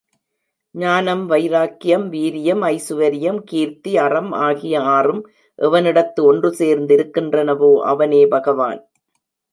[0.75, 5.21] ஞானம், வைராக்கியம், வீரியம், ஐசுவரியம், கீர்த்தி, அறம் ஆகிய ஆறும்
[5.59, 8.81] எவனிடத்து ஒன்று சேர்ந்திருக்கின்றனவோ அவனே பகவான்.